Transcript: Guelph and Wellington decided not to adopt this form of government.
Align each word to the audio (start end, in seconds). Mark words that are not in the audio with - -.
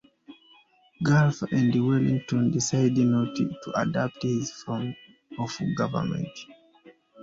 Guelph 1.05 1.43
and 1.51 1.75
Wellington 1.87 2.49
decided 2.49 2.97
not 2.97 3.35
to 3.35 3.51
adopt 3.75 4.19
this 4.23 4.51
form 4.63 4.95
of 5.37 5.55
government. 5.77 6.31